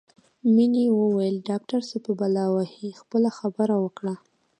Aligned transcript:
مينې 0.55 0.83
وویل 0.99 1.35
ډاکټر 1.49 1.81
څه 1.89 1.97
په 2.05 2.11
بلا 2.19 2.45
وهې 2.55 2.89
خپله 3.01 3.29
خبره 3.37 3.75
وکړه 3.83 4.15